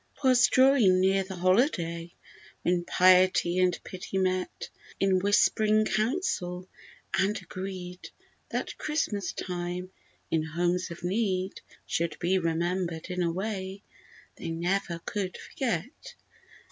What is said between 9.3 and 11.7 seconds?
time, in homes of need,